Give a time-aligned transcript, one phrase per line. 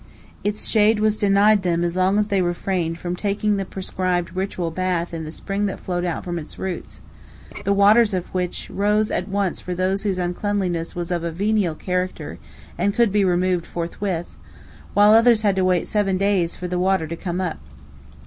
[0.43, 4.71] Its shade was denied them as long as they refrained from taking the prescribed ritual
[4.71, 7.01] bath in the spring that flowed out from its roots,
[7.65, 11.75] the waters of which rose at once for those whose uncleanness was of a venial
[11.75, 12.39] character
[12.79, 14.35] and could be removed forthwith,
[14.95, 17.59] while others had to wait seven days for the water to come up.